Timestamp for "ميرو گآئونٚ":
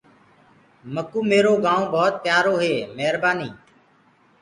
1.29-1.91